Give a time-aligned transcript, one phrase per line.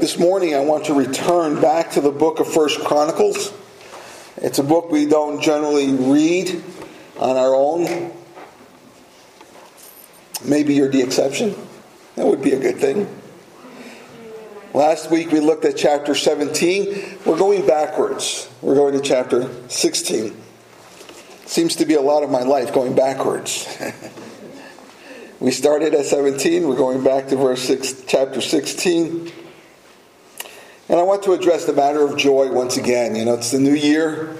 [0.00, 3.52] This morning I want to return back to the book of First Chronicles.
[4.38, 6.64] It's a book we don't generally read
[7.18, 8.10] on our own.
[10.42, 11.54] Maybe you're the exception.
[12.16, 13.14] That would be a good thing.
[14.72, 17.18] Last week we looked at chapter 17.
[17.26, 18.48] We're going backwards.
[18.62, 20.34] We're going to chapter 16.
[21.44, 23.68] Seems to be a lot of my life going backwards.
[25.40, 26.66] we started at 17.
[26.66, 29.32] We're going back to verse 6, chapter 16.
[30.90, 33.14] And I want to address the matter of joy once again.
[33.14, 34.34] You know, it's the new year.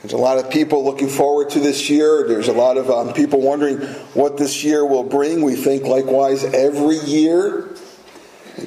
[0.00, 2.26] There's a lot of people looking forward to this year.
[2.26, 3.82] There's a lot of um, people wondering
[4.14, 5.42] what this year will bring.
[5.42, 7.68] We think likewise every year.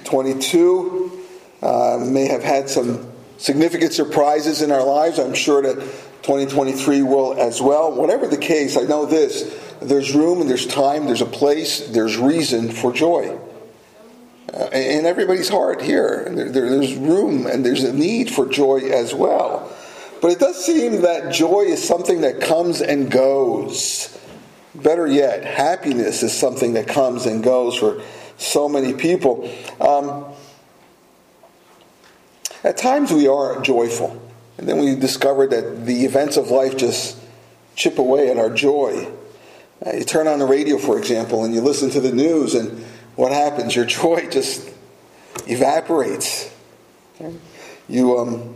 [0.03, 1.25] 22
[1.63, 5.17] uh, may have had some significant surprises in our lives.
[5.17, 5.73] I'm sure that
[6.21, 7.95] 2023 will as well.
[7.95, 12.15] Whatever the case, I know this there's room and there's time, there's a place, there's
[12.15, 13.39] reason for joy
[14.53, 16.27] uh, in everybody's heart here.
[16.29, 19.71] There, there, there's room and there's a need for joy as well.
[20.21, 24.17] But it does seem that joy is something that comes and goes.
[24.73, 28.01] Better yet, happiness is something that comes and goes for
[28.37, 29.51] so many people.
[29.79, 30.25] Um,
[32.63, 34.21] at times we are joyful,
[34.57, 37.17] and then we discover that the events of life just
[37.75, 39.11] chip away at our joy.
[39.85, 42.83] Uh, you turn on the radio, for example, and you listen to the news, and
[43.17, 43.75] what happens?
[43.75, 44.71] Your joy just
[45.47, 46.49] evaporates.
[47.89, 48.55] You um,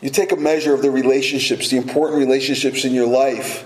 [0.00, 3.64] you take a measure of the relationships, the important relationships in your life,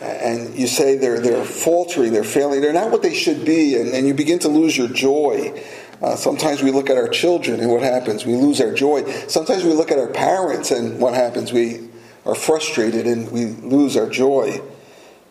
[0.00, 3.90] and you say they're they're faltering, they're failing, they're not what they should be, and,
[3.90, 5.62] and you begin to lose your joy.
[6.02, 8.26] Uh, sometimes we look at our children and what happens?
[8.26, 9.10] We lose our joy.
[9.28, 11.54] Sometimes we look at our parents and what happens?
[11.54, 11.88] We
[12.26, 14.60] are frustrated and we lose our joy.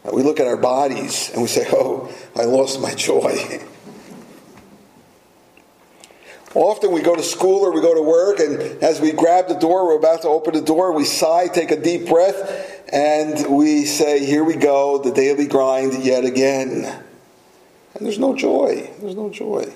[0.06, 3.62] Uh, we look at our bodies and we say, Oh, I lost my joy.
[6.54, 9.56] Often we go to school or we go to work, and as we grab the
[9.56, 13.84] door, we're about to open the door, we sigh, take a deep breath, and we
[13.84, 16.86] say, Here we go, the daily grind yet again.
[17.94, 18.90] And there's no joy.
[19.02, 19.74] There's no joy.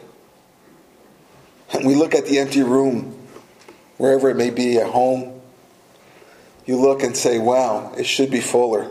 [1.73, 3.27] And we look at the empty room,
[3.97, 5.41] wherever it may be, at home.
[6.65, 8.89] You look and say, Wow, it should be fuller.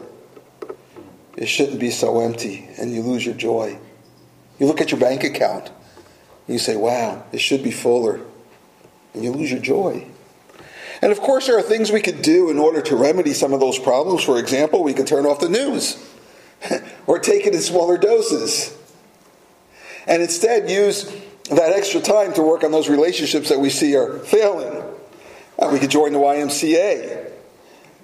[1.38, 3.78] It shouldn't be so empty, and you lose your joy.
[4.58, 5.74] You look at your bank account, and
[6.48, 8.20] you say, wow, it should be fuller,
[9.14, 10.04] and you lose your joy.
[11.00, 13.60] And of course, there are things we could do in order to remedy some of
[13.60, 14.24] those problems.
[14.24, 15.96] For example, we could turn off the news
[17.06, 18.76] or take it in smaller doses.
[20.08, 21.04] And instead, use
[21.50, 24.82] that extra time to work on those relationships that we see are failing.
[25.56, 27.27] Uh, we could join the YMCA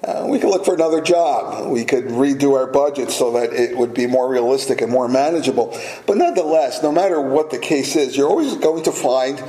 [0.06, 1.70] uh, we could look for another job.
[1.70, 5.78] We could redo our budget so that it would be more realistic and more manageable.
[6.06, 9.42] But nonetheless, no matter what the case is, you're always going to find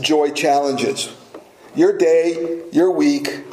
[0.00, 1.14] joy challenges.
[1.74, 3.44] Your day, your week,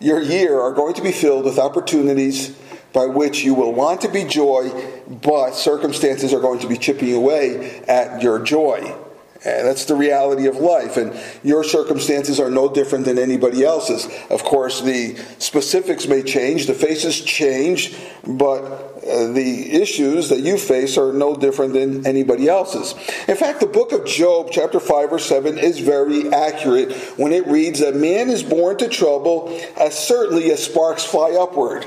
[0.00, 2.56] your year are going to be filled with opportunities
[2.92, 4.68] by which you will want to be joy,
[5.08, 8.94] but circumstances are going to be chipping away at your joy.
[9.42, 10.98] And that's the reality of life.
[10.98, 14.06] And your circumstances are no different than anybody else's.
[14.28, 17.96] Of course, the specifics may change, the faces change,
[18.26, 22.92] but uh, the issues that you face are no different than anybody else's.
[23.28, 27.46] In fact, the book of Job, chapter 5, verse 7, is very accurate when it
[27.46, 31.86] reads that man is born to trouble as certainly as sparks fly upward.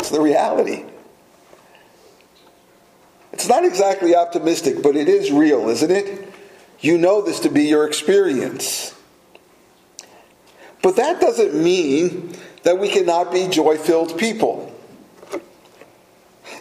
[0.00, 0.84] It's the reality.
[3.38, 6.28] It's not exactly optimistic, but it is real, isn't it?
[6.80, 8.92] You know this to be your experience.
[10.82, 12.34] But that doesn't mean
[12.64, 14.74] that we cannot be joy filled people.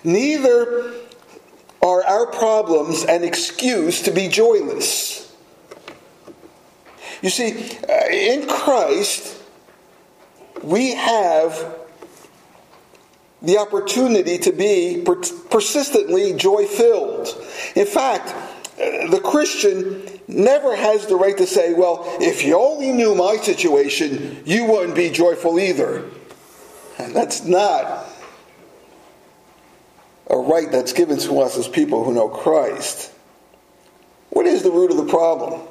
[0.03, 0.93] Neither
[1.81, 5.35] are our problems an excuse to be joyless.
[7.23, 9.41] You see, uh, in Christ,
[10.61, 11.75] we have
[13.41, 15.03] the opportunity to be
[15.49, 17.27] persistently joy filled.
[17.75, 22.91] In fact, uh, the Christian never has the right to say, well, if you only
[22.91, 26.05] knew my situation, you wouldn't be joyful either.
[26.99, 28.07] And that's not
[30.29, 33.13] a right that's given to us as people who know Christ.
[34.29, 35.61] What is the root of the problem?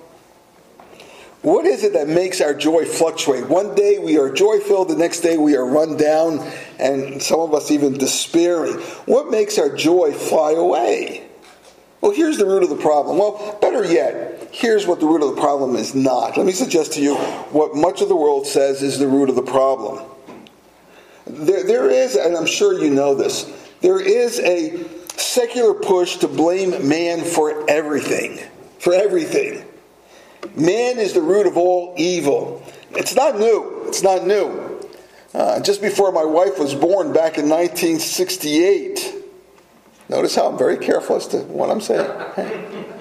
[1.46, 3.48] What is it that makes our joy fluctuate?
[3.48, 6.40] One day we are joy filled, the next day we are run down,
[6.81, 8.72] and some of us even despairing.
[9.06, 11.25] What makes our joy fly away?
[12.00, 13.19] Well, here's the root of the problem.
[13.19, 16.37] Well, better yet, here's what the root of the problem is not.
[16.37, 19.37] Let me suggest to you what much of the world says is the root of
[19.37, 20.04] the problem.
[21.28, 23.44] There, there is, and I'm sure you know this,
[23.82, 24.84] there is a
[25.16, 28.40] secular push to blame man for everything
[28.87, 29.65] for everything.
[30.56, 32.62] Man is the root of all evil.
[32.93, 33.85] It's not new.
[33.87, 34.81] It's not new.
[35.35, 39.14] Uh, just before my wife was born back in 1968,
[40.08, 42.11] notice how I'm very careful as to what I'm saying.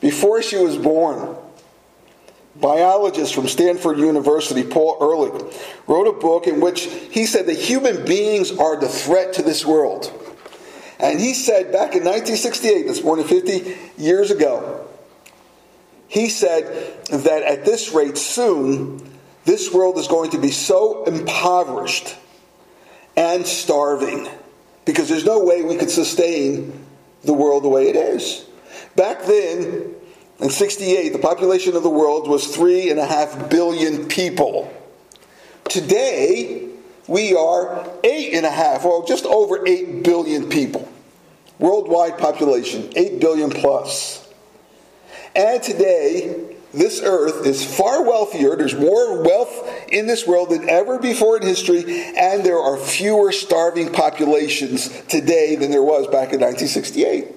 [0.00, 1.34] before she was born,
[2.56, 5.54] biologist from Stanford University, Paul Ehrlich,
[5.86, 9.64] wrote a book in which he said that human beings are the threat to this
[9.64, 10.12] world.
[11.00, 14.83] And he said back in 1968, that's more than 50 years ago,
[16.14, 16.64] he said
[17.06, 19.04] that at this rate, soon,
[19.44, 22.14] this world is going to be so impoverished
[23.16, 24.28] and starving
[24.84, 26.86] because there's no way we could sustain
[27.24, 28.46] the world the way it is.
[28.94, 29.92] Back then,
[30.38, 34.72] in 68, the population of the world was three and a half billion people.
[35.68, 36.68] Today,
[37.08, 40.88] we are eight and a half, well, just over eight billion people.
[41.58, 44.23] Worldwide population, eight billion plus.
[45.36, 48.56] And today, this earth is far wealthier.
[48.56, 51.84] There's more wealth in this world than ever before in history,
[52.16, 57.28] and there are fewer starving populations today than there was back in 1968.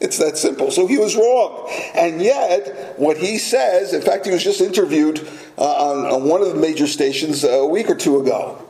[0.00, 0.70] It's that simple.
[0.70, 1.68] So he was wrong.
[1.94, 6.40] And yet, what he says, in fact, he was just interviewed uh, on, on one
[6.40, 8.64] of the major stations a week or two ago.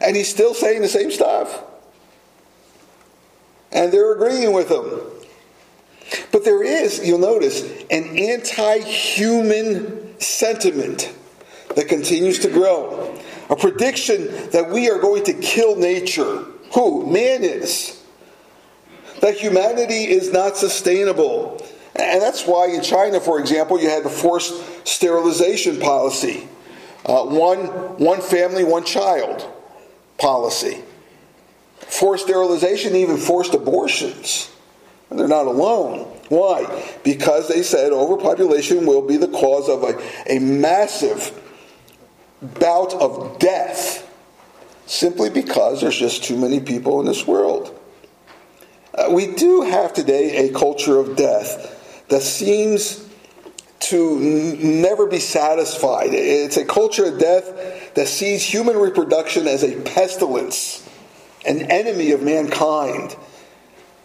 [0.00, 1.64] And he's still saying the same stuff.
[3.72, 5.19] And they're agreeing with him.
[6.32, 11.12] But there is, you'll notice, an anti human sentiment
[11.74, 13.18] that continues to grow.
[13.48, 16.44] A prediction that we are going to kill nature.
[16.72, 17.10] Who?
[17.10, 18.00] Man is
[19.20, 21.64] that humanity is not sustainable.
[21.94, 26.48] And that's why in China, for example, you had the forced sterilization policy
[27.06, 27.64] uh, one,
[27.96, 29.46] one family, one child
[30.18, 30.82] policy.
[31.78, 34.50] Forced sterilization, even forced abortions.
[35.10, 36.00] They're not alone.
[36.28, 36.84] Why?
[37.02, 40.00] Because they said overpopulation will be the cause of a,
[40.32, 41.36] a massive
[42.40, 44.06] bout of death
[44.86, 47.76] simply because there's just too many people in this world.
[48.94, 53.08] Uh, we do have today a culture of death that seems
[53.78, 56.10] to n- never be satisfied.
[56.12, 60.88] It's a culture of death that sees human reproduction as a pestilence,
[61.46, 63.16] an enemy of mankind.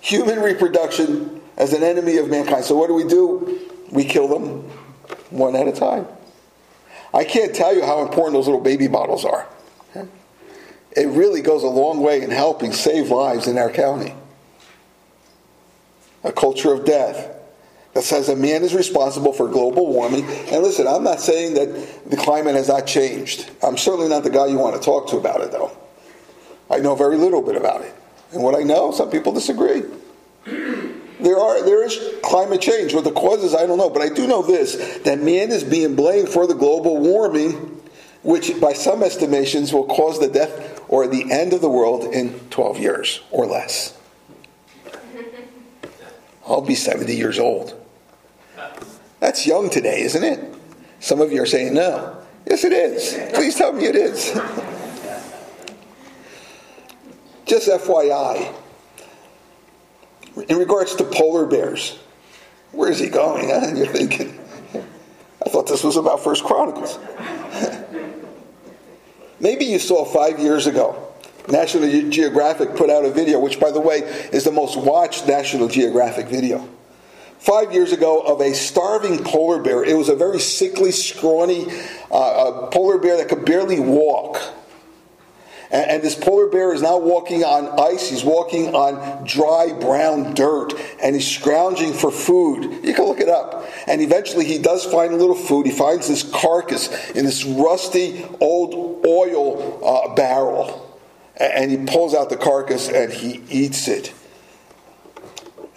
[0.06, 2.64] Human reproduction as an enemy of mankind.
[2.64, 3.60] So, what do we do?
[3.92, 4.62] We kill them
[5.32, 6.06] one at a time.
[7.12, 9.48] I can't tell you how important those little baby bottles are.
[10.92, 14.14] It really goes a long way in helping save lives in our county
[16.24, 17.36] a culture of death
[17.94, 20.24] that says a man is responsible for global warming.
[20.26, 23.50] And listen, I'm not saying that the climate has not changed.
[23.64, 25.76] I'm certainly not the guy you want to talk to about it, though.
[26.70, 27.96] I know very little bit about it.
[28.36, 29.84] And what I know, some people disagree.
[30.46, 32.94] There are there is climate change.
[32.94, 33.90] What the causes, I don't know.
[33.90, 37.82] But I do know this that man is being blamed for the global warming,
[38.24, 42.38] which by some estimations will cause the death or the end of the world in
[42.50, 43.98] 12 years or less.
[46.46, 47.74] I'll be 70 years old.
[49.20, 50.54] That's young today, isn't it?
[51.00, 52.18] Some of you are saying no.
[52.46, 53.18] Yes, it is.
[53.34, 54.38] Please tell me it is.
[57.46, 58.54] Just FYI,
[60.50, 61.98] in regards to polar bears,
[62.72, 63.50] where is he going?
[63.50, 63.72] Huh?
[63.76, 64.40] You're thinking,
[65.46, 66.98] I thought this was about First Chronicles.
[69.40, 71.06] Maybe you saw five years ago
[71.50, 74.00] National Geographic put out a video, which, by the way,
[74.32, 76.68] is the most watched National Geographic video.
[77.40, 79.84] Five years ago, of a starving polar bear.
[79.84, 81.68] It was a very sickly, scrawny
[82.12, 84.42] uh, polar bear that could barely walk.
[85.72, 88.10] And, and this polar bear is now walking on ice.
[88.10, 92.86] He's walking on dry brown dirt, and he's scrounging for food.
[92.86, 93.66] You can look it up.
[93.88, 95.66] And eventually, he does find a little food.
[95.66, 100.86] He finds this carcass in this rusty old oil uh, barrel
[101.38, 104.14] and he pulls out the carcass and he eats it.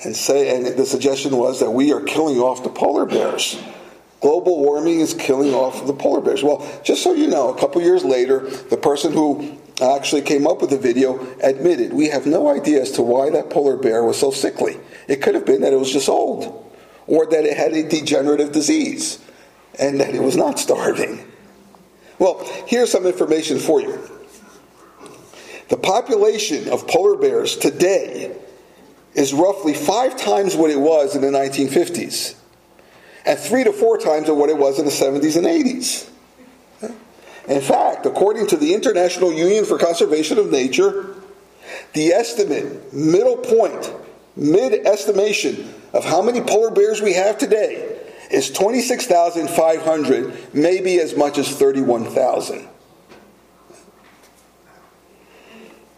[0.04, 3.60] And say, and the suggestion was that we are killing off the polar bears.
[4.20, 6.42] Global warming is killing off the polar bears.
[6.42, 10.60] Well, just so you know, a couple years later, the person who actually came up
[10.60, 14.18] with the video admitted we have no idea as to why that polar bear was
[14.18, 14.78] so sickly.
[15.06, 16.74] It could have been that it was just old,
[17.06, 19.18] or that it had a degenerative disease,
[19.78, 21.24] and that it was not starving.
[22.18, 23.98] Well, here's some information for you.
[25.68, 28.36] The population of polar bears today
[29.14, 32.34] is roughly five times what it was in the 1950s,
[33.24, 36.08] and three to four times of what it was in the 70s and 80s.
[37.48, 41.14] In fact, according to the International Union for Conservation of Nature,
[41.94, 43.92] the estimate, middle point,
[44.36, 48.00] mid estimation of how many polar bears we have today
[48.30, 52.68] is 26,500, maybe as much as 31,000.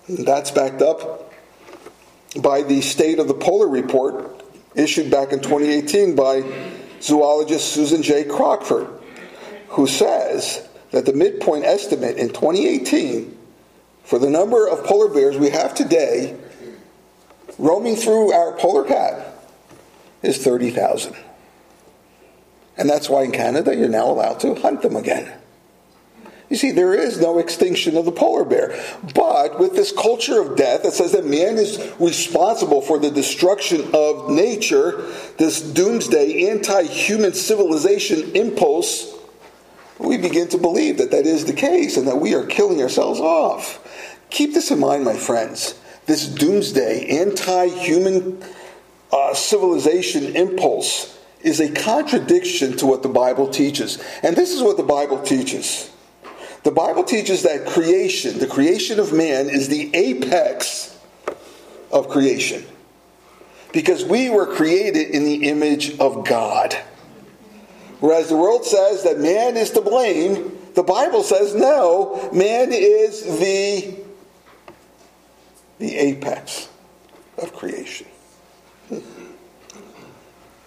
[0.09, 1.33] That's backed up
[2.41, 4.45] by the State of the Polar Report
[4.77, 6.45] issued back in 2018 by
[7.01, 8.25] zoologist Susan J.
[8.25, 8.87] Crockford,
[9.69, 13.37] who says that the midpoint estimate in 2018
[14.05, 16.37] for the number of polar bears we have today
[17.59, 19.45] roaming through our polar cap
[20.23, 21.15] is 30,000.
[22.77, 25.31] And that's why in Canada you're now allowed to hunt them again.
[26.49, 28.77] You see, there is no extinction of the polar bear.
[29.15, 33.89] But with this culture of death that says that man is responsible for the destruction
[33.95, 35.07] of nature,
[35.39, 39.15] this doomsday anti human civilization impulse,
[40.01, 43.21] we begin to believe that that is the case and that we are killing ourselves
[43.21, 43.79] off.
[44.31, 45.79] Keep this in mind, my friends.
[46.07, 48.43] This doomsday anti human
[49.13, 54.03] uh, civilization impulse is a contradiction to what the Bible teaches.
[54.23, 55.91] And this is what the Bible teaches.
[56.63, 60.99] The Bible teaches that creation, the creation of man, is the apex
[61.91, 62.65] of creation.
[63.73, 66.77] Because we were created in the image of God.
[68.01, 73.39] Whereas the world says that man is to blame, the Bible says no, man is
[73.39, 73.97] the,
[75.79, 76.69] the apex
[77.39, 78.07] of creation.
[78.89, 78.99] Hmm.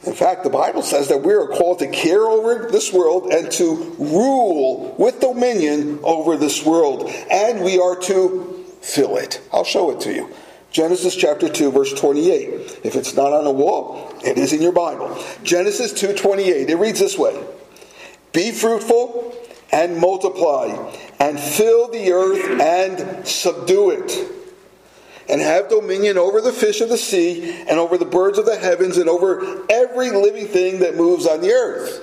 [0.05, 3.49] In fact, the Bible says that we are called to care over this world and
[3.53, 7.09] to rule with dominion over this world.
[7.31, 9.41] And we are to fill it.
[9.53, 10.29] I'll show it to you.
[10.74, 12.80] Genesis chapter 2 verse 28.
[12.84, 15.15] If it's not on a wall, it is in your Bible.
[15.44, 16.68] Genesis 2:28.
[16.68, 17.36] It reads this way:
[18.32, 19.36] Be fruitful
[19.72, 20.75] and multiply
[21.20, 24.27] and fill the earth and subdue it
[25.30, 28.58] and have dominion over the fish of the sea and over the birds of the
[28.58, 32.01] heavens and over every living thing that moves on the earth.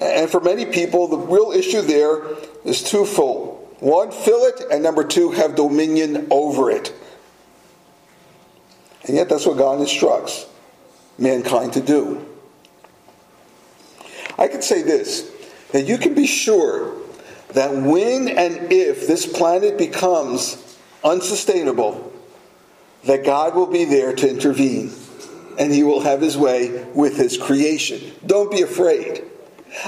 [0.00, 2.22] And for many people, the real issue there
[2.64, 3.58] is twofold.
[3.80, 6.92] One, fill it, and number two, have dominion over it.
[9.06, 10.46] And yet, that's what God instructs
[11.18, 12.26] mankind to do.
[14.38, 15.30] I could say this
[15.72, 16.94] that you can be sure
[17.54, 22.12] that when and if this planet becomes unsustainable,
[23.04, 24.92] that God will be there to intervene
[25.58, 28.12] and he will have his way with his creation.
[28.26, 29.24] Don't be afraid.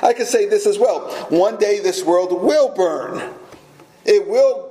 [0.02, 1.11] I could say this as well.
[1.28, 3.35] One day this world will burn.
[4.04, 4.71] It will,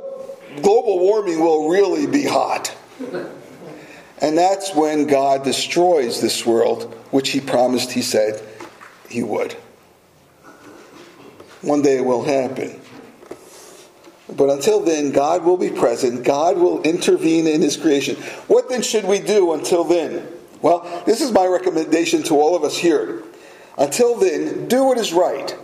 [0.62, 2.76] global warming will really be hot.
[4.24, 8.42] And that's when God destroys this world, which he promised, he said
[9.10, 9.51] he would.
[11.62, 12.80] One day it will happen.
[14.36, 16.24] But until then, God will be present.
[16.24, 18.15] God will intervene in His creation.
[18.48, 20.27] What then should we do until then?
[20.62, 23.24] Well, this is my recommendation to all of us here.
[23.77, 25.56] Until then, do what is right.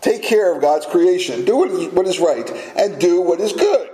[0.00, 1.44] Take care of God's creation.
[1.44, 2.50] Do what is right.
[2.76, 3.90] And do what is good.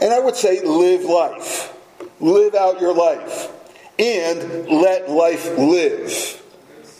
[0.00, 1.76] And I would say, live life.
[2.20, 3.50] Live out your life.
[3.98, 6.42] And let life live.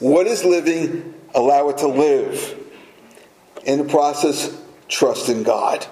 [0.00, 1.14] What is living?
[1.35, 2.57] Allow it to live.
[3.64, 5.87] In the process, trust in God.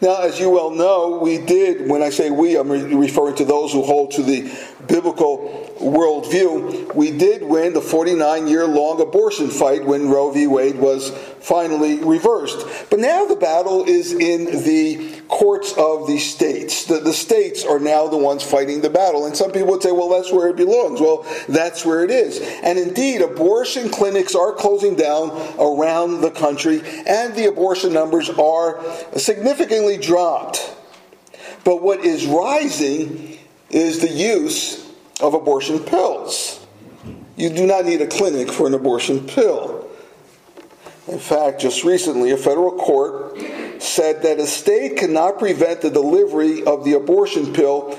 [0.00, 3.72] Now, as you well know, we did, when I say we, I'm referring to those
[3.72, 4.50] who hold to the
[4.88, 10.46] biblical worldview, we did win the 49 year long abortion fight when Roe v.
[10.46, 11.10] Wade was
[11.40, 12.66] finally reversed.
[12.90, 16.84] But now the battle is in the courts of the states.
[16.84, 19.24] The, the states are now the ones fighting the battle.
[19.24, 21.00] And some people would say, well, that's where it belongs.
[21.00, 22.38] Well, that's where it is.
[22.62, 28.84] And indeed, abortion clinics are closing down around the country, and the abortion numbers are
[29.16, 30.76] significantly dropped.
[31.64, 33.38] But what is rising
[33.70, 34.86] is the use
[35.22, 36.64] of abortion pills.
[37.36, 39.88] You do not need a clinic for an abortion pill.
[41.08, 43.38] In fact, just recently, a federal court
[43.82, 47.98] said that a state cannot prevent the delivery of the abortion pill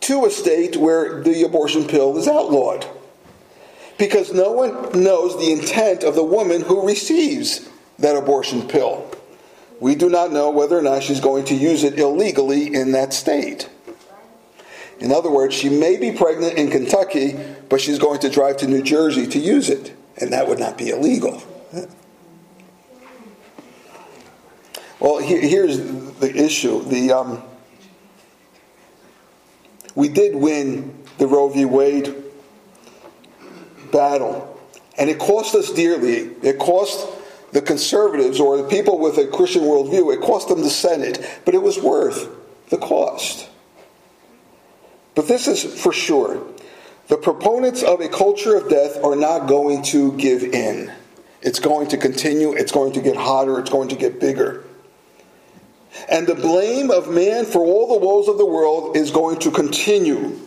[0.00, 2.86] to a state where the abortion pill is outlawed.
[3.98, 7.68] Because no one knows the intent of the woman who receives
[7.98, 9.10] that abortion pill.
[9.80, 13.12] We do not know whether or not she's going to use it illegally in that
[13.12, 13.68] state.
[15.00, 18.66] In other words, she may be pregnant in Kentucky, but she's going to drive to
[18.66, 21.42] New Jersey to use it, and that would not be illegal.
[25.00, 26.82] Well, here's the issue.
[26.82, 27.42] The um,
[29.94, 31.64] we did win the Roe v.
[31.64, 32.14] Wade
[33.92, 34.60] battle,
[34.98, 36.30] and it cost us dearly.
[36.42, 37.08] It cost
[37.52, 40.14] the conservatives or the people with a Christian worldview.
[40.14, 42.28] It cost them the Senate, but it was worth
[42.70, 43.48] the cost.
[45.14, 46.46] But this is for sure.
[47.08, 50.92] The proponents of a culture of death are not going to give in.
[51.40, 54.64] It's going to continue, it's going to get hotter, it's going to get bigger.
[56.08, 59.50] And the blame of man for all the woes of the world is going to
[59.50, 60.38] continue.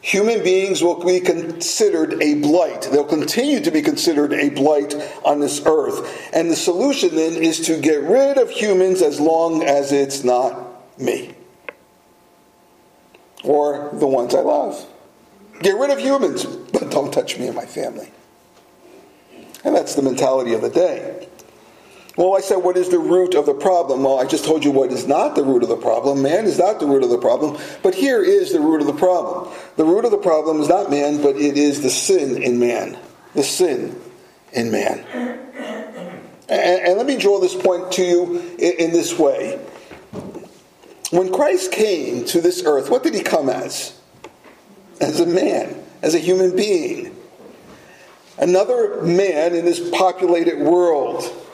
[0.00, 2.88] Human beings will be considered a blight.
[2.92, 4.94] They'll continue to be considered a blight
[5.24, 6.30] on this earth.
[6.32, 10.98] And the solution then is to get rid of humans as long as it's not
[10.98, 11.34] me
[13.44, 14.86] or the ones I love.
[15.60, 18.10] Get rid of humans, but don't touch me and my family.
[19.64, 21.27] And that's the mentality of the day.
[22.18, 24.02] Well, I said, what is the root of the problem?
[24.02, 26.20] Well, I just told you what is not the root of the problem.
[26.20, 27.56] Man is not the root of the problem.
[27.80, 29.54] But here is the root of the problem.
[29.76, 32.98] The root of the problem is not man, but it is the sin in man.
[33.36, 34.00] The sin
[34.52, 35.04] in man.
[36.48, 39.64] And, and let me draw this point to you in, in this way.
[41.12, 43.96] When Christ came to this earth, what did he come as?
[45.00, 47.14] As a man, as a human being.
[48.38, 51.44] Another man in this populated world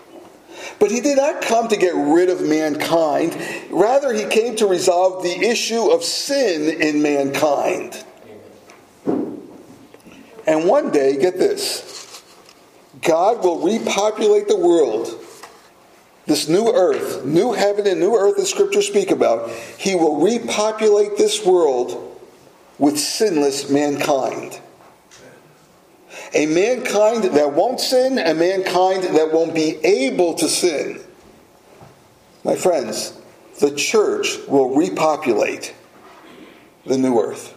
[0.85, 3.35] but he did not come to get rid of mankind.
[3.71, 8.05] Rather, he came to resolve the issue of sin in mankind.
[10.47, 12.23] And one day, get this
[13.01, 15.09] God will repopulate the world.
[16.27, 19.49] This new earth, new heaven and new earth that scriptures speak about,
[19.79, 22.21] he will repopulate this world
[22.79, 24.61] with sinless mankind
[26.35, 31.01] a mankind that won't sin, a mankind that won't be able to sin.
[32.43, 33.17] My friends,
[33.61, 35.75] the church will repopulate
[36.85, 37.53] the new earth.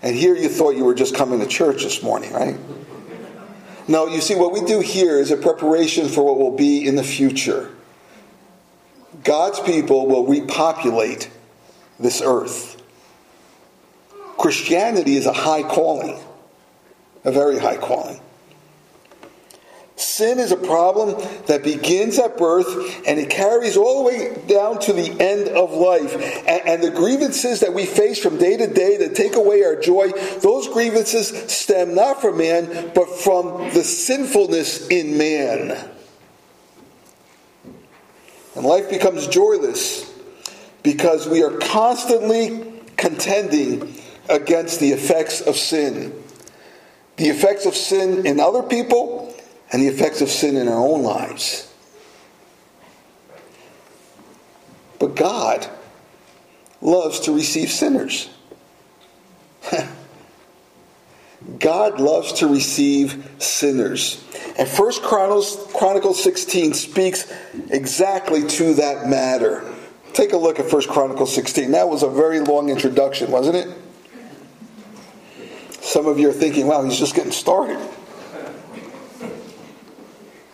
[0.00, 2.56] And here you thought you were just coming to church this morning, right?
[3.88, 6.94] No, you see, what we do here is a preparation for what will be in
[6.94, 7.70] the future.
[9.24, 11.30] God's people will repopulate
[11.98, 12.80] this earth.
[14.38, 16.18] Christianity is a high calling
[17.24, 18.20] a very high calling.
[20.02, 24.80] Sin is a problem that begins at birth and it carries all the way down
[24.80, 26.14] to the end of life.
[26.46, 29.76] And, and, the grievances that we face from day to day that take away our
[29.76, 35.90] joy, those grievances stem not from man, but from the sinfulness in man.
[38.56, 40.12] And life becomes joyless
[40.82, 46.21] because we are constantly contending against the effects of sin
[47.16, 49.34] the effects of sin in other people
[49.70, 51.72] and the effects of sin in our own lives.
[54.98, 55.68] But God
[56.80, 58.28] loves to receive sinners.
[61.58, 64.24] God loves to receive sinners.
[64.58, 67.32] And First Chronicles, Chronicles 16 speaks
[67.70, 69.64] exactly to that matter.
[70.12, 71.72] Take a look at First Chronicles 16.
[71.72, 73.68] That was a very long introduction, wasn't it?
[76.02, 77.78] Some of you are thinking, wow, he's just getting started.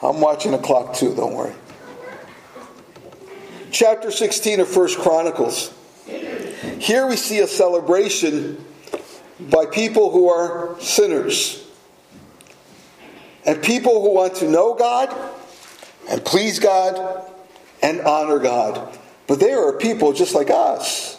[0.03, 1.55] I'm watching the clock too, don't worry.
[3.71, 5.73] Chapter 16 of First Chronicles.
[6.79, 8.63] Here we see a celebration
[9.41, 11.67] by people who are sinners.
[13.47, 15.17] And people who want to know God
[16.11, 17.33] and please God
[17.81, 18.99] and honor God.
[19.27, 21.19] But they are people just like us,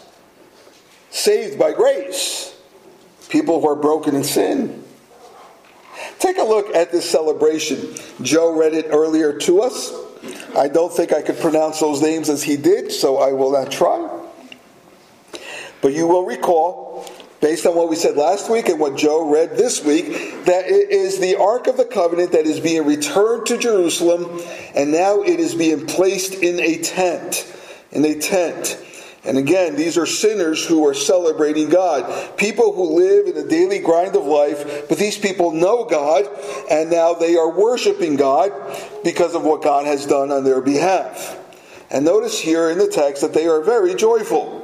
[1.10, 2.50] saved by grace
[3.30, 4.84] people who are broken in sin.
[6.18, 7.94] Take a look at this celebration.
[8.20, 9.92] Joe read it earlier to us.
[10.54, 13.70] I don't think I could pronounce those names as he did, so I will not
[13.70, 14.20] try.
[15.80, 19.56] But you will recall, based on what we said last week and what Joe read
[19.56, 23.56] this week, that it is the Ark of the Covenant that is being returned to
[23.56, 24.40] Jerusalem,
[24.74, 27.50] and now it is being placed in a tent.
[27.92, 28.78] In a tent.
[29.24, 32.38] And again, these are sinners who are celebrating God.
[32.38, 36.26] People who live in the daily grind of life, but these people know God,
[36.70, 38.50] and now they are worshiping God
[39.04, 41.36] because of what God has done on their behalf.
[41.90, 44.59] And notice here in the text that they are very joyful.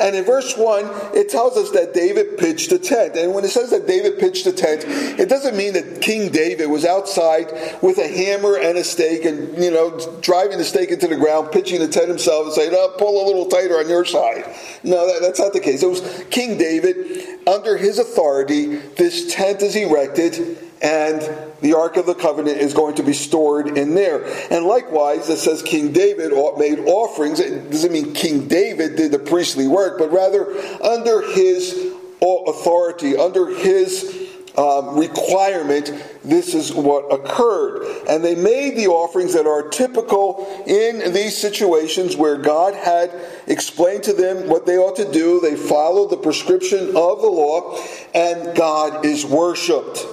[0.00, 3.16] And in verse 1, it tells us that David pitched a tent.
[3.16, 6.66] And when it says that David pitched a tent, it doesn't mean that King David
[6.66, 7.46] was outside
[7.82, 11.52] with a hammer and a stake and, you know, driving the stake into the ground,
[11.52, 14.44] pitching the tent himself and saying, oh, pull a little tighter on your side.
[14.82, 15.82] No, that, that's not the case.
[15.82, 21.20] It was King David, under his authority, this tent is erected and
[21.60, 24.24] the Ark of the Covenant is going to be stored in there.
[24.50, 27.40] And likewise, it says King David made offerings.
[27.40, 33.48] It doesn't mean King David did the priestly work, but rather under his authority, under
[33.48, 35.92] his um, requirement,
[36.24, 37.84] this is what occurred.
[38.08, 43.10] And they made the offerings that are typical in these situations where God had
[43.46, 45.40] explained to them what they ought to do.
[45.40, 47.78] They followed the prescription of the law,
[48.14, 50.06] and God is worshiped.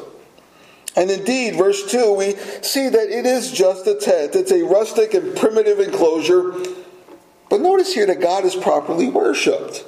[0.96, 4.36] And indeed, verse 2, we see that it is just a tent.
[4.36, 6.54] It's a rustic and primitive enclosure.
[7.50, 9.86] But notice here that God is properly worshiped.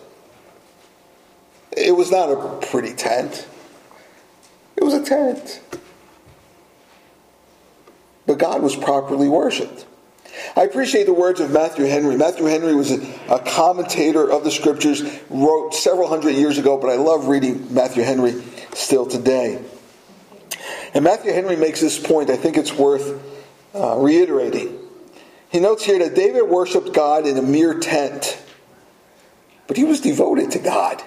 [1.75, 3.47] It was not a pretty tent.
[4.75, 5.61] It was a tent.
[8.25, 9.85] But God was properly worshiped.
[10.55, 12.17] I appreciate the words of Matthew Henry.
[12.17, 16.89] Matthew Henry was a, a, commentator of the scriptures, wrote several hundred years ago, but
[16.89, 19.63] I love reading Matthew Henry still today.
[20.95, 23.21] And Matthew Henry makes this point, I think it's worth
[23.75, 24.79] uh, reiterating.
[25.49, 28.41] He notes here that David worshiped God in a mere tent,
[29.67, 31.01] but he was devoted to God.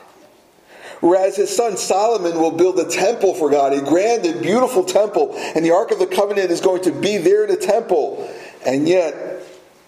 [1.00, 5.34] Whereas his son Solomon will build a temple for God, a grand and beautiful temple,
[5.36, 8.30] and the Ark of the Covenant is going to be there in the temple.
[8.66, 9.42] And yet,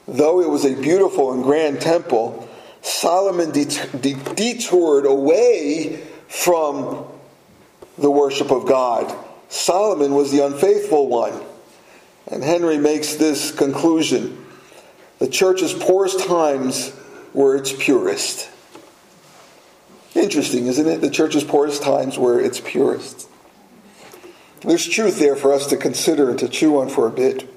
[0.08, 2.48] though it was a beautiful and grand temple,
[2.80, 7.04] Solomon detoured away from
[7.98, 9.14] the worship of God.
[9.50, 11.38] Solomon was the unfaithful one.
[12.28, 14.46] And Henry makes this conclusion
[15.18, 16.92] the church's poorest times
[17.34, 18.48] were its purest.
[20.14, 21.02] Interesting, isn't it?
[21.02, 23.28] The church's poorest times were its purest.
[24.62, 27.48] There's truth there for us to consider and to chew on for a bit.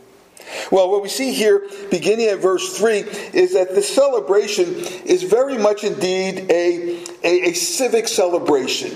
[0.71, 2.99] Well, what we see here, beginning at verse 3,
[3.33, 4.75] is that the celebration
[5.05, 8.95] is very much indeed a, a, a, civic celebration.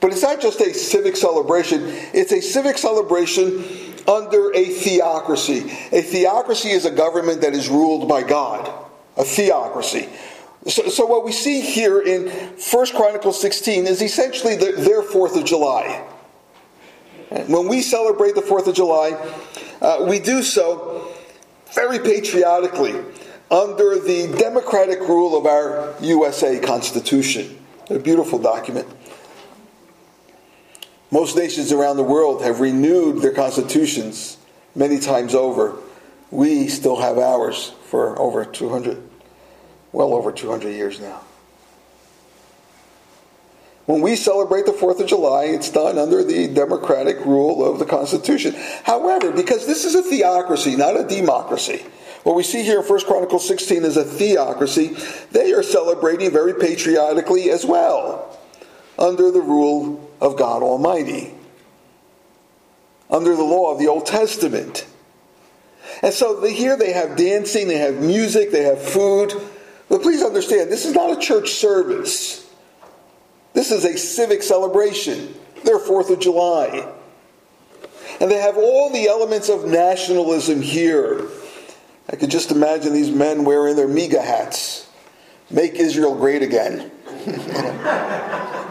[0.00, 1.82] But it's not just a civic celebration,
[2.14, 3.64] it's a civic celebration
[4.08, 5.70] under a theocracy.
[5.92, 8.72] A theocracy is a government that is ruled by God,
[9.16, 10.08] a theocracy.
[10.66, 15.38] So, so, what we see here in 1 Chronicles 16 is essentially the, their 4th
[15.38, 16.06] of July.
[17.46, 19.12] When we celebrate the 4th of July,
[19.80, 21.14] uh, we do so
[21.72, 22.94] very patriotically
[23.50, 27.56] under the democratic rule of our USA Constitution.
[27.88, 28.86] A beautiful document.
[31.10, 34.36] Most nations around the world have renewed their constitutions
[34.74, 35.76] many times over.
[36.30, 39.02] We still have ours for over 200
[39.92, 41.20] well over 200 years now.
[43.86, 47.84] When we celebrate the 4th of July, it's done under the democratic rule of the
[47.84, 48.54] Constitution.
[48.84, 51.84] However, because this is a theocracy, not a democracy,
[52.22, 54.96] what we see here in 1 Chronicles 16 is a theocracy.
[55.32, 58.38] They are celebrating very patriotically as well,
[58.96, 61.34] under the rule of God Almighty,
[63.08, 64.86] under the law of the Old Testament.
[66.02, 69.32] And so here they have dancing, they have music, they have food.
[69.88, 72.48] But please understand, this is not a church service.
[73.52, 76.88] This is a civic celebration, their 4th of July.
[78.20, 81.26] And they have all the elements of nationalism here.
[82.08, 84.88] I could just imagine these men wearing their MAGA hats.
[85.50, 86.92] Make Israel great again.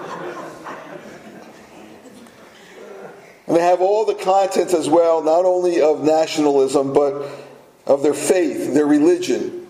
[3.49, 7.27] and they have all the contents as well, not only of nationalism, but
[7.87, 9.67] of their faith, their religion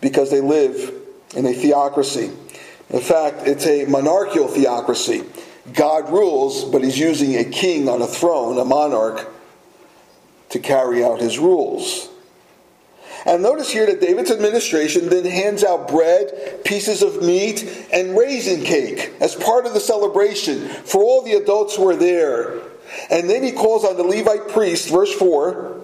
[0.00, 0.94] because they live
[1.34, 2.30] in a theocracy.
[2.90, 5.24] In fact, it's a monarchical theocracy.
[5.72, 9.28] God rules, but he's using a king on a throne, a monarch,
[10.50, 12.08] to carry out his rules.
[13.24, 18.62] And notice here that David's administration then hands out bread, pieces of meat, and raisin
[18.62, 22.60] cake as part of the celebration for all the adults who are there.
[23.10, 25.80] And then he calls on the Levite priest, verse 4,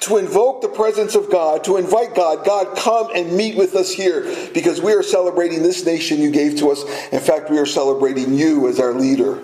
[0.00, 3.92] to invoke the presence of God, to invite God, God, come and meet with us
[3.92, 6.84] here because we are celebrating this nation you gave to us.
[7.12, 9.42] In fact, we are celebrating you as our leader.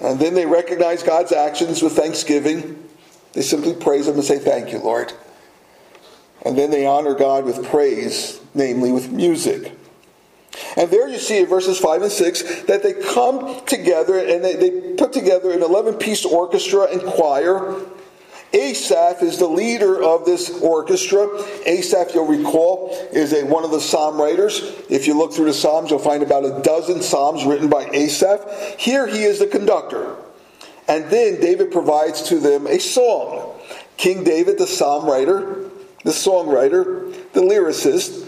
[0.00, 2.88] And then they recognize God's actions with thanksgiving.
[3.32, 5.12] They simply praise Him and say, Thank you, Lord.
[6.44, 9.72] And then they honor God with praise, namely with music.
[10.76, 14.56] And there you see in verses 5 and 6 that they come together and they,
[14.56, 17.76] they put together an 11 piece orchestra and choir.
[18.52, 21.28] Asaph is the leader of this orchestra.
[21.66, 24.60] Asaph, you'll recall, is a, one of the psalm writers.
[24.88, 28.78] If you look through the Psalms, you'll find about a dozen psalms written by Asaph.
[28.78, 30.16] Here he is the conductor.
[30.86, 33.58] And then David provides to them a song.
[33.96, 35.70] King David, the psalm writer,
[36.04, 38.23] the songwriter, the lyricist,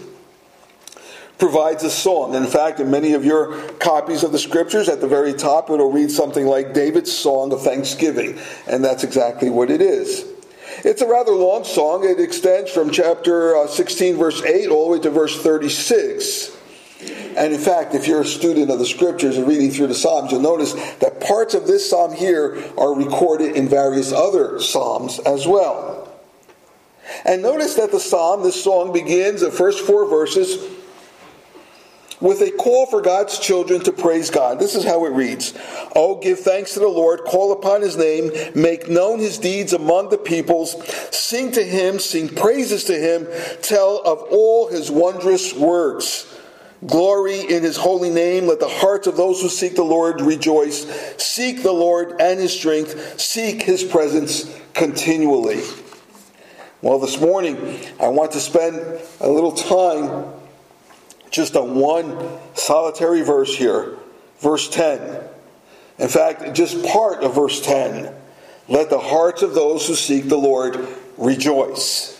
[1.37, 2.33] provides a song.
[2.33, 5.91] In fact, in many of your copies of the scriptures, at the very top, it'll
[5.91, 8.39] read something like David's Song of Thanksgiving.
[8.67, 10.25] And that's exactly what it is.
[10.83, 12.03] It's a rather long song.
[12.03, 16.55] It extends from chapter uh, 16, verse 8, all the way to verse 36.
[17.37, 20.31] And in fact, if you're a student of the scriptures and reading through the Psalms,
[20.31, 25.47] you'll notice that parts of this psalm here are recorded in various other psalms as
[25.47, 26.11] well.
[27.23, 30.57] And notice that the psalm, this song, begins the first four verses
[32.19, 34.59] with a call for God's children to praise God.
[34.59, 35.53] This is how it reads
[35.95, 40.09] Oh, give thanks to the Lord, call upon his name, make known his deeds among
[40.09, 40.75] the peoples,
[41.15, 43.27] sing to him, sing praises to him,
[43.61, 46.33] tell of all his wondrous works.
[46.85, 48.45] Glory in his holy name.
[48.45, 50.85] Let the hearts of those who seek the Lord rejoice.
[51.17, 53.19] Seek the Lord and his strength.
[53.19, 55.63] Seek his presence continually.
[56.83, 58.75] Well, this morning, I want to spend
[59.19, 60.36] a little time
[61.31, 62.17] just on one
[62.53, 63.97] solitary verse here,
[64.39, 65.23] verse 10.
[65.99, 68.13] In fact, just part of verse 10.
[68.67, 70.87] Let the hearts of those who seek the Lord
[71.17, 72.13] rejoice.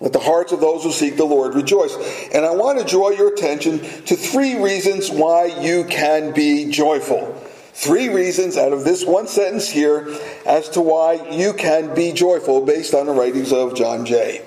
[0.00, 1.96] Let the hearts of those who seek the Lord rejoice.
[2.32, 7.32] And I want to draw your attention to three reasons why you can be joyful.
[7.72, 10.08] Three reasons out of this one sentence here
[10.46, 14.42] as to why you can be joyful based on the writings of John Jay.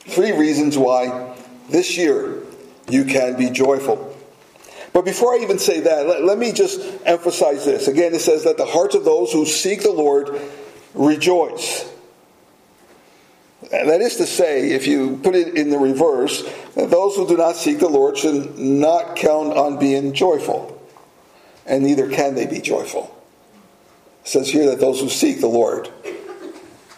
[0.00, 1.36] Three reasons why
[1.68, 2.39] this year
[2.90, 4.16] you can be joyful.
[4.92, 7.86] But before I even say that, let, let, me just emphasize this.
[7.86, 10.30] Again, it says that the hearts of those who seek the Lord
[10.94, 11.88] rejoice.
[13.72, 16.42] And that is to say, if you put it in the reverse,
[16.74, 20.76] those who do not seek the Lord should not count on being joyful.
[21.66, 23.16] And neither can they be joyful.
[24.22, 25.88] It says here that those who seek the Lord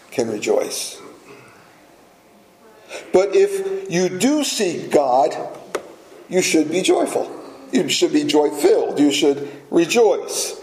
[0.09, 0.99] can rejoice.
[3.11, 5.35] But if you do seek God,
[6.33, 7.31] you should be joyful.
[7.71, 8.99] You should be joy filled.
[8.99, 10.59] You should rejoice.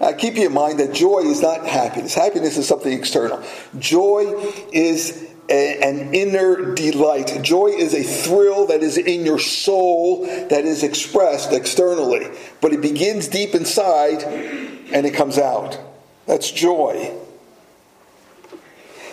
[0.00, 2.14] Now, keep in mind that joy is not happiness.
[2.14, 3.42] Happiness is something external.
[3.78, 4.34] Joy
[4.72, 7.40] is a, an inner delight.
[7.42, 12.28] Joy is a thrill that is in your soul that is expressed externally,
[12.60, 15.78] but it begins deep inside and it comes out.
[16.26, 17.16] That's joy.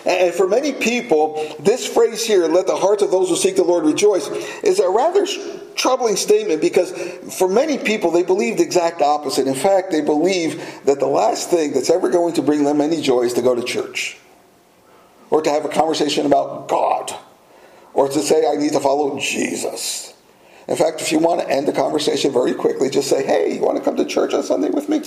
[0.06, 3.64] And for many people, this phrase here, let the hearts of those who seek the
[3.64, 4.28] Lord rejoice,
[4.64, 5.26] is a rather
[5.78, 6.92] troubling statement because
[7.38, 9.48] for many people, they believe the exact opposite.
[9.48, 13.02] In fact, they believe that the last thing that's ever going to bring them any
[13.02, 14.18] joy is to go to church
[15.30, 17.14] or to have a conversation about God
[17.94, 20.14] or to say, I need to follow Jesus.
[20.68, 23.62] In fact, if you want to end the conversation very quickly, just say, Hey, you
[23.62, 25.02] want to come to church on Sunday with me?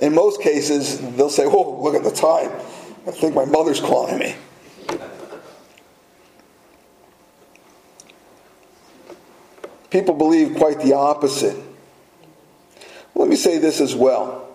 [0.00, 2.50] In most cases, they'll say, Oh, look at the time.
[3.06, 4.34] I think my mother's calling me.
[9.90, 11.56] People believe quite the opposite.
[13.14, 14.48] Let me say this as well.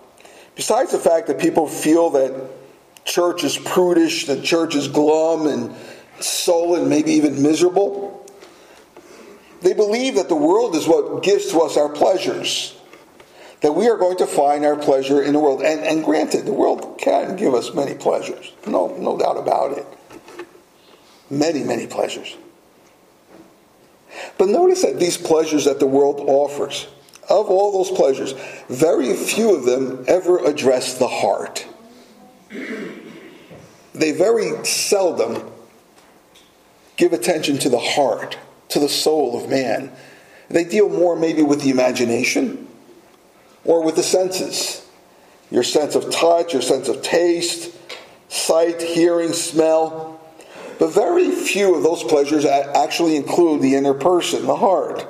[0.55, 2.49] Besides the fact that people feel that
[3.03, 5.75] church is prudish, that church is glum and
[6.19, 8.25] sullen, maybe even miserable,
[9.61, 12.75] they believe that the world is what gives to us our pleasures
[13.61, 15.61] that we are going to find our pleasure in the world.
[15.63, 18.53] And, and granted, the world can give us many pleasures.
[18.67, 19.87] No, no doubt about it.
[21.31, 22.35] Many, many pleasures.
[24.37, 26.87] But notice that these pleasures that the world offers,
[27.29, 28.33] of all those pleasures,
[28.69, 31.65] very few of them ever address the heart.
[33.93, 35.51] They very seldom
[36.97, 38.37] give attention to the heart,
[38.69, 39.91] to the soul of man.
[40.49, 42.67] They deal more maybe with the imagination,
[43.63, 44.85] or with the senses
[45.51, 47.73] your sense of touch, your sense of taste,
[48.29, 50.14] sight, hearing, smell.
[50.79, 55.07] But very few of those pleasures actually include the inner person, the heart.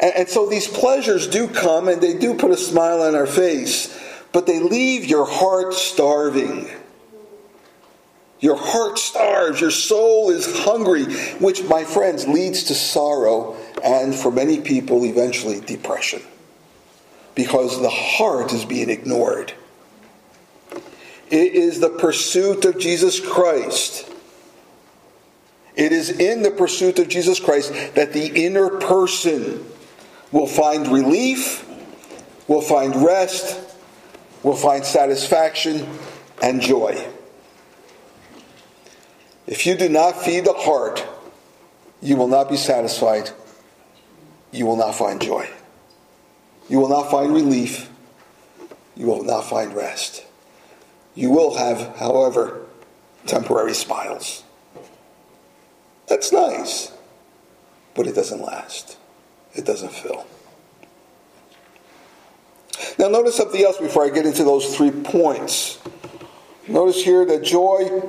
[0.00, 3.98] And, so these pleasures do come and they do put a smile on our face,
[4.32, 6.68] but they leave your heart starving.
[8.40, 11.04] Your heart starves, your soul is hungry,
[11.38, 16.20] which, my friends, leads to sorrow and for many people, eventually depression
[17.34, 19.52] because the heart is being ignored.
[21.30, 24.08] It is the pursuit of Jesus Christ.
[25.76, 29.64] It is in the pursuit of Jesus Christ that the inner person
[30.30, 31.68] will find relief,
[32.46, 33.60] will find rest,
[34.42, 35.88] will find satisfaction
[36.42, 37.04] and joy.
[39.46, 41.04] If you do not feed the heart,
[42.00, 43.30] you will not be satisfied.
[44.52, 45.48] You will not find joy.
[46.68, 47.90] You will not find relief.
[48.96, 50.24] You will not find rest.
[51.14, 52.60] You will have, however,
[53.26, 54.43] temporary smiles.
[56.06, 56.92] That's nice,
[57.94, 58.96] but it doesn't last.
[59.54, 60.26] It doesn't fill.
[62.98, 65.78] Now, notice something else before I get into those three points.
[66.68, 68.02] Notice here that joy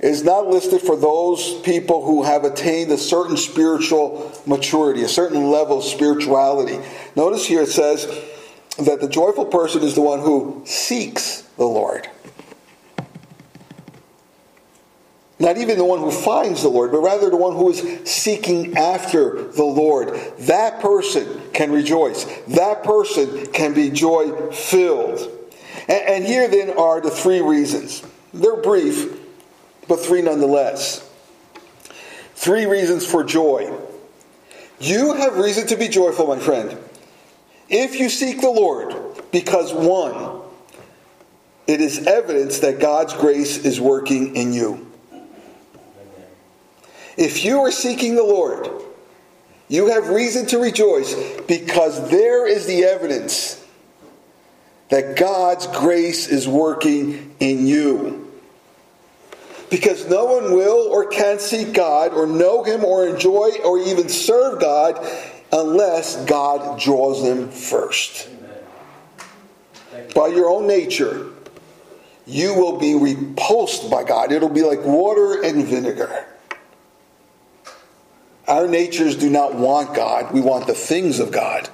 [0.00, 5.50] is not listed for those people who have attained a certain spiritual maturity, a certain
[5.50, 6.78] level of spirituality.
[7.14, 8.06] Notice here it says
[8.78, 12.08] that the joyful person is the one who seeks the Lord.
[15.42, 18.76] Not even the one who finds the Lord, but rather the one who is seeking
[18.76, 20.14] after the Lord.
[20.38, 22.26] That person can rejoice.
[22.46, 25.28] That person can be joy filled.
[25.88, 28.04] And, here then are the three reasons.
[28.32, 29.18] They're brief,
[29.88, 31.10] but three nonetheless.
[32.36, 33.76] Three reasons for joy.
[34.78, 36.78] You have reason to be joyful, my friend,
[37.68, 38.94] if you seek the Lord,
[39.32, 40.40] because one,
[41.66, 44.91] it is evidence that God's grace is working in you.
[47.16, 48.68] If you are seeking the Lord,
[49.68, 53.64] you have reason to rejoice because there is the evidence
[54.90, 58.30] that God's grace is working in you.
[59.70, 64.10] Because no one will or can seek God or know Him or enjoy or even
[64.10, 65.02] serve God
[65.50, 68.28] unless God draws them first.
[70.14, 71.28] By your own nature,
[72.26, 74.30] you will be repulsed by God.
[74.32, 76.26] It'll be like water and vinegar.
[78.52, 80.34] Our natures do not want God.
[80.34, 81.70] We want the things of God,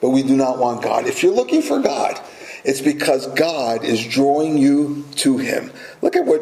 [0.00, 1.06] but we do not want God.
[1.06, 2.18] If you're looking for God,
[2.64, 5.70] it's because God is drawing you to Him.
[6.00, 6.40] Look at what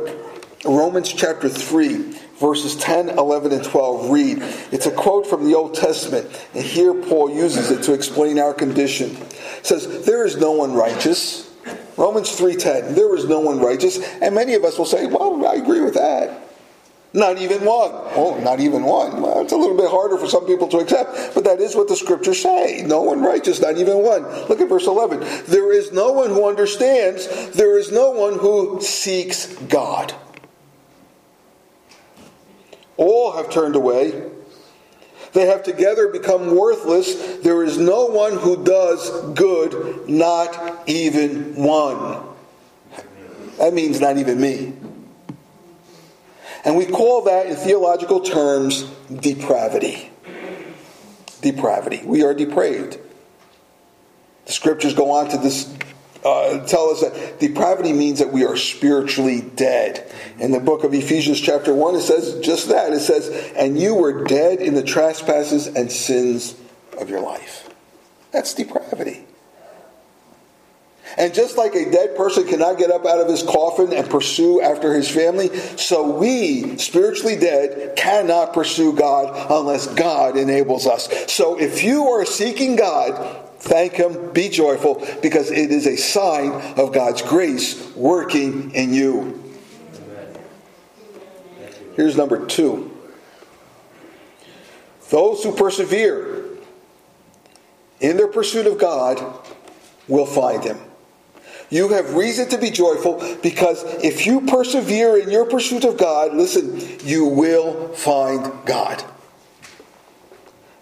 [0.65, 1.97] Romans chapter 3,
[2.39, 4.39] verses 10, 11, and 12 read.
[4.71, 8.55] It's a quote from the Old Testament, and here Paul uses it to explain our
[8.55, 9.17] condition.
[9.17, 11.53] It says, There is no one righteous.
[11.97, 13.99] Romans 3:10, there is no one righteous.
[14.23, 16.48] And many of us will say, Well, I agree with that.
[17.15, 17.91] Not even one.
[18.15, 19.23] Oh, not even one.
[19.23, 21.89] Well, it's a little bit harder for some people to accept, but that is what
[21.89, 22.83] the scriptures say.
[22.87, 24.25] No one righteous, not even one.
[24.49, 25.21] Look at verse 11.
[25.47, 30.13] There is no one who understands, there is no one who seeks God.
[32.99, 34.31] All have turned away.
[35.33, 37.39] They have together become worthless.
[37.39, 42.25] There is no one who does good, not even one.
[43.59, 44.75] That means not even me.
[46.65, 48.83] And we call that, in theological terms,
[49.15, 50.11] depravity.
[51.41, 52.03] Depravity.
[52.05, 52.99] We are depraved.
[54.47, 55.73] The scriptures go on to this,
[56.25, 60.11] uh, tell us that depravity means that we are spiritually dead.
[60.39, 62.93] In the book of Ephesians, chapter 1, it says just that.
[62.93, 66.57] It says, And you were dead in the trespasses and sins
[66.99, 67.69] of your life.
[68.33, 69.28] That's depravity.
[71.17, 74.61] And just like a dead person cannot get up out of his coffin and pursue
[74.61, 81.09] after his family, so we, spiritually dead, cannot pursue God unless God enables us.
[81.33, 86.53] So if you are seeking God, thank Him, be joyful, because it is a sign
[86.79, 89.45] of God's grace working in you.
[91.97, 92.95] Here's number two
[95.11, 96.45] those who persevere
[98.01, 99.21] in their pursuit of God
[100.07, 100.79] will find Him.
[101.71, 106.35] You have reason to be joyful because if you persevere in your pursuit of God,
[106.35, 109.05] listen, you will find God.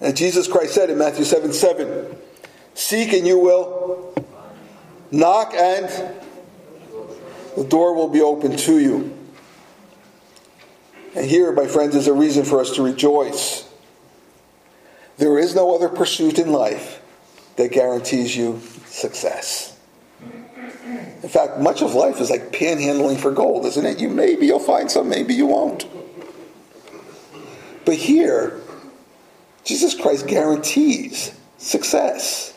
[0.00, 2.16] And Jesus Christ said in Matthew 7 7,
[2.74, 4.14] Seek and you will
[5.10, 5.88] knock, and
[7.56, 9.16] the door will be open to you.
[11.14, 13.66] And here, my friends, is a reason for us to rejoice.
[15.16, 17.02] There is no other pursuit in life
[17.56, 19.75] that guarantees you success.
[20.86, 23.98] In fact, much of life is like panhandling for gold, isn't it?
[23.98, 25.86] You maybe you'll find some, maybe you won't.
[27.84, 28.60] But here,
[29.64, 32.52] Jesus Christ guarantees success.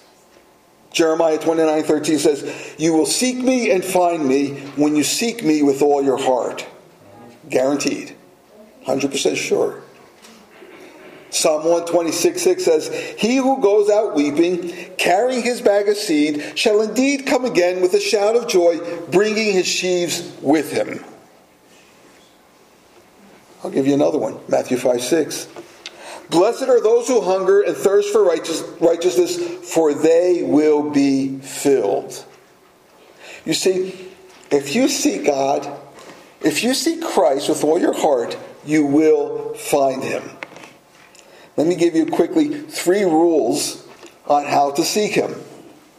[0.92, 5.64] Jeremiah 29 13 says, You will seek me and find me when you seek me
[5.64, 6.68] with all your heart.
[7.50, 8.16] Guaranteed.
[8.86, 9.82] 100% sure.
[11.32, 16.82] Psalm 126 6 says, He who goes out weeping, carrying his bag of seed, shall
[16.82, 18.80] indeed come again with a shout of joy,
[19.12, 21.04] bringing his sheaves with him.
[23.64, 25.48] I'll give you another one Matthew 5 6.
[26.30, 29.38] Blessed are those who hunger and thirst for righteous, righteousness,
[29.74, 32.24] for they will be filled.
[33.46, 34.10] You see,
[34.52, 35.68] if you seek God,
[36.42, 40.24] if you seek Christ with all your heart, you will find him.
[41.60, 43.86] Let me give you quickly three rules
[44.28, 45.36] on how to seek Him.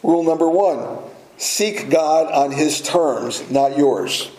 [0.03, 1.01] Rule number one
[1.37, 4.31] seek God on His terms, not yours.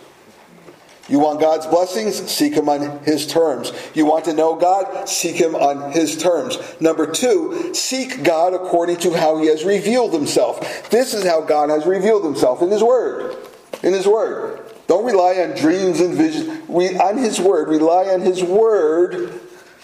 [1.07, 2.15] You want God's blessings?
[2.15, 3.71] Seek Him on His terms.
[3.93, 5.07] You want to know God?
[5.07, 6.57] Seek Him on His terms.
[6.81, 10.89] Number two, seek God according to how He has revealed Himself.
[10.89, 13.35] This is how God has revealed Himself in His Word.
[13.83, 14.59] In His Word.
[14.87, 16.67] Don't rely on dreams and visions.
[16.99, 17.69] On His Word.
[17.69, 19.39] Rely on His Word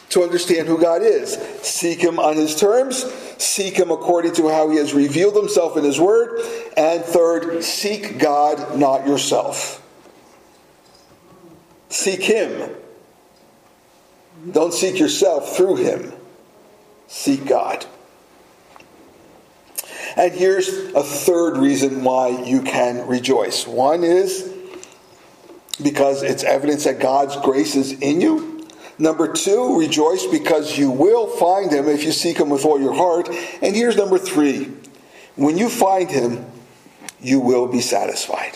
[0.09, 1.33] to understand who God is.
[1.61, 3.03] Seek Him on His terms.
[3.37, 6.39] Seek Him according to how He has revealed Himself in His Word.
[6.75, 9.83] And third, seek God, not yourself.
[11.89, 12.71] Seek Him.
[14.51, 16.13] Don't seek yourself through Him.
[17.07, 17.85] Seek God.
[20.15, 23.67] And here's a third reason why you can rejoice.
[23.67, 24.51] One is
[25.81, 28.56] because it's evidence that God's grace is in you.
[28.99, 32.93] Number two, rejoice because you will find him if you seek him with all your
[32.93, 33.29] heart.
[33.61, 34.71] And here's number three
[35.35, 36.45] when you find him,
[37.21, 38.55] you will be satisfied.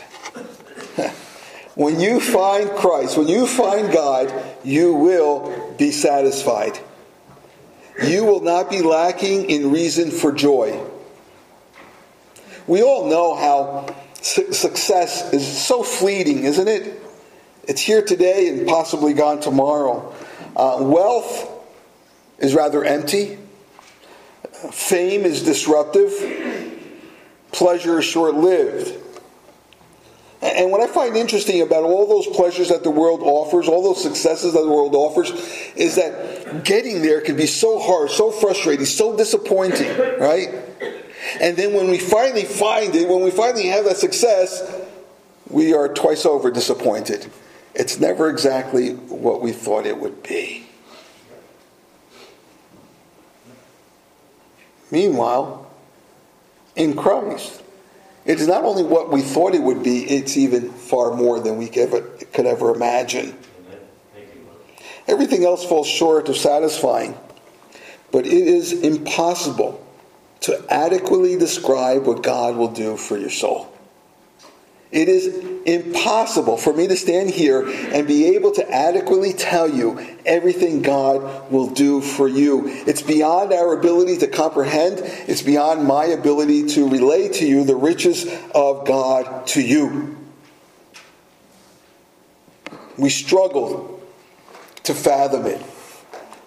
[1.76, 4.34] when you find Christ, when you find God,
[4.64, 6.80] you will be satisfied.
[8.04, 10.84] You will not be lacking in reason for joy.
[12.66, 17.00] We all know how su- success is so fleeting, isn't it?
[17.64, 20.16] It's here today and possibly gone tomorrow.
[20.62, 21.49] Uh, wealth
[22.38, 23.39] is rather empty.
[24.72, 26.14] Fame is disruptive.
[27.51, 28.95] Pleasure is short lived.
[30.43, 34.03] And what I find interesting about all those pleasures that the world offers, all those
[34.03, 35.32] successes that the world offers,
[35.76, 40.49] is that getting there can be so hard, so frustrating, so disappointing, right?
[41.39, 44.80] And then when we finally find it, when we finally have that success,
[45.49, 47.32] we are twice over disappointed.
[47.74, 50.67] It's never exactly what we thought it would be.
[54.91, 55.72] Meanwhile,
[56.76, 57.63] in Christ,
[58.26, 61.57] it is not only what we thought it would be, it's even far more than
[61.57, 62.01] we could ever,
[62.34, 63.36] could ever imagine.
[65.07, 67.17] Everything else falls short of satisfying,
[68.11, 69.86] but it is impossible
[70.41, 73.70] to adequately describe what God will do for your soul.
[74.92, 75.28] It is
[75.66, 81.50] impossible for me to stand here and be able to adequately tell you everything God
[81.50, 82.68] will do for you.
[82.68, 87.76] It's beyond our ability to comprehend, it's beyond my ability to relay to you the
[87.76, 90.18] riches of God to you.
[92.98, 94.02] We struggle
[94.84, 95.62] to fathom it.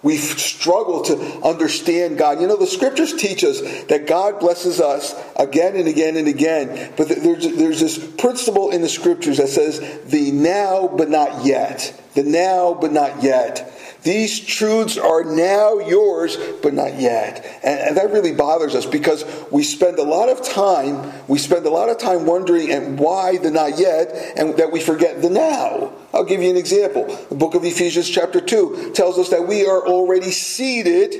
[0.05, 2.39] We struggle to understand God.
[2.39, 6.93] You know, the scriptures teach us that God blesses us again and again and again.
[6.95, 11.99] But there's, there's this principle in the scriptures that says the now but not yet.
[12.13, 13.73] The now but not yet.
[14.05, 17.43] These truths are now yours, but not yet.
[17.63, 21.65] And, and, that really bothers us because we spend a lot of time, we spend
[21.65, 25.31] a lot of time wondering and why the not yet, and that we forget the
[25.31, 25.91] now.
[26.13, 27.07] I'll give you an example.
[27.29, 31.15] The book of Ephesians, chapter 2, tells us that we are already seated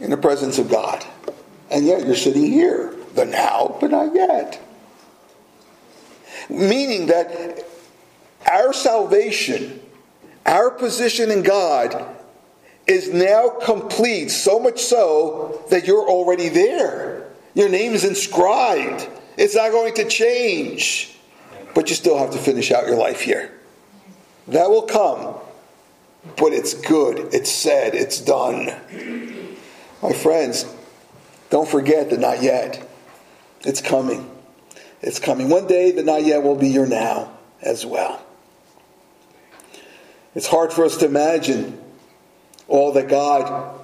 [0.00, 1.06] in the presence of God.
[1.70, 2.96] And yet you're sitting here.
[3.14, 4.60] The now, but not yet.
[6.50, 7.64] Meaning that
[8.50, 9.80] our salvation
[10.46, 12.06] our position in God
[12.86, 17.26] is now complete, so much so that you're already there.
[17.54, 19.08] Your name is inscribed.
[19.36, 21.16] It's not going to change.
[21.74, 23.52] But you still have to finish out your life here.
[24.48, 25.34] That will come.
[26.36, 27.34] But it's good.
[27.34, 27.94] It's said.
[27.94, 28.72] It's done.
[30.02, 30.66] My friends,
[31.50, 32.86] don't forget the not yet.
[33.62, 34.30] It's coming.
[35.02, 35.48] It's coming.
[35.48, 37.32] One day, the not yet will be your now
[37.62, 38.25] as well.
[40.36, 41.80] It's hard for us to imagine
[42.68, 43.80] all that God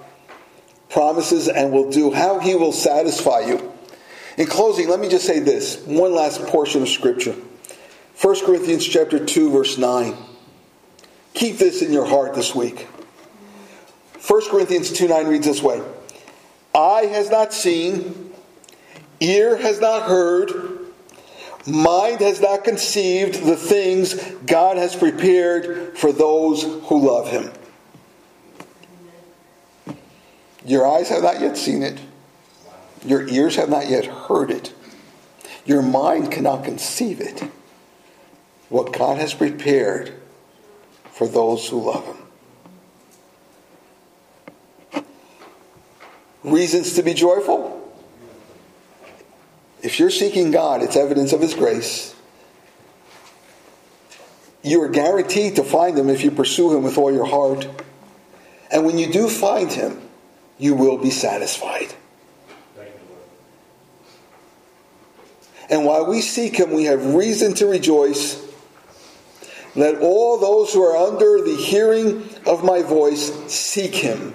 [0.90, 3.72] promises and will do, how He will satisfy you.
[4.36, 7.34] In closing, let me just say this one last portion of Scripture
[8.20, 10.14] 1 Corinthians chapter 2, verse 9.
[11.32, 12.86] Keep this in your heart this week.
[14.28, 15.82] 1 Corinthians 2 9 reads this way
[16.74, 18.30] Eye has not seen,
[19.20, 20.71] ear has not heard
[21.66, 24.14] Mind has not conceived the things
[24.46, 27.52] God has prepared for those who love Him.
[30.64, 32.00] Your eyes have not yet seen it.
[33.04, 34.72] Your ears have not yet heard it.
[35.64, 37.42] Your mind cannot conceive it.
[38.68, 40.14] What God has prepared
[41.12, 42.16] for those who love Him.
[46.42, 47.81] Reasons to be joyful?
[49.82, 52.14] If you're seeking God, it's evidence of His grace.
[54.62, 57.68] You are guaranteed to find Him if you pursue Him with all your heart.
[58.70, 60.00] And when you do find Him,
[60.56, 61.92] you will be satisfied.
[65.68, 68.40] And while we seek Him, we have reason to rejoice.
[69.74, 74.34] Let all those who are under the hearing of my voice seek Him.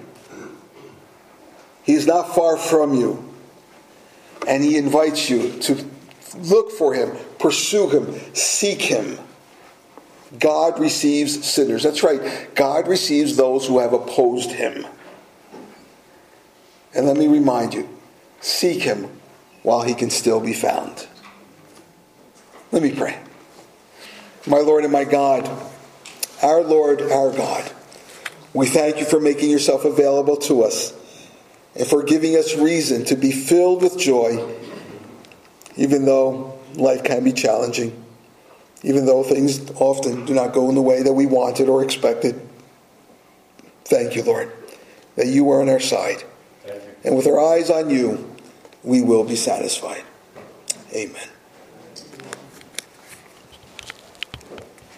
[1.83, 3.26] He is not far from you
[4.47, 5.85] and he invites you to
[6.37, 9.19] look for him, pursue him, seek him.
[10.39, 11.83] God receives sinners.
[11.83, 12.49] That's right.
[12.55, 14.85] God receives those who have opposed him.
[16.95, 17.87] And let me remind you
[18.39, 19.09] seek him
[19.63, 21.07] while he can still be found.
[22.71, 23.19] Let me pray.
[24.45, 25.49] My Lord and my God,
[26.41, 27.69] our Lord, our God,
[28.53, 30.93] we thank you for making yourself available to us
[31.77, 34.43] and for giving us reason to be filled with joy,
[35.75, 38.03] even though life can be challenging,
[38.83, 42.39] even though things often do not go in the way that we wanted or expected.
[43.85, 44.51] Thank you, Lord,
[45.15, 46.23] that you are on our side.
[47.03, 48.35] And with our eyes on you,
[48.83, 50.03] we will be satisfied.
[50.93, 51.29] Amen.